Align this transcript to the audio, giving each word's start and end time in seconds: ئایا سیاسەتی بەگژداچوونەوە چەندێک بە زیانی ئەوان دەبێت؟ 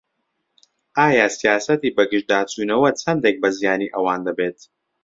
ئایا 0.97 1.25
سیاسەتی 1.39 1.93
بەگژداچوونەوە 1.97 2.89
چەندێک 3.01 3.35
بە 3.41 3.49
زیانی 3.57 3.91
ئەوان 3.95 4.21
دەبێت؟ 4.27 4.57